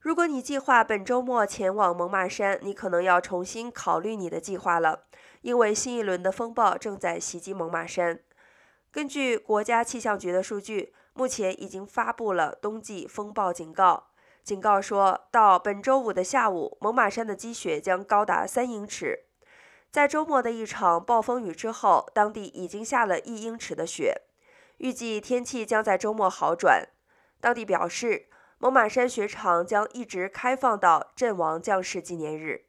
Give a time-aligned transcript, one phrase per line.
[0.00, 5.06] 如果你计划本周末前往猛犸山，你可能要重新考虑你的计划了，
[5.42, 8.20] 因为新一轮的风暴正在袭击猛犸山。
[8.92, 14.04] 根据国家气象局的数据，目前已经发布了冬季风暴警告。
[14.44, 19.24] 警告说到本周五的下午，猛犸山的积雪将高达三英尺。
[19.90, 24.22] 在周末的一场暴风雨之后，当地已经下了一英尺的雪。
[24.76, 26.88] 预计天气将在周末好转。
[27.40, 28.28] 当地表示，
[28.60, 32.67] 猛犸山雪场将一直开放到阵亡将士纪念日。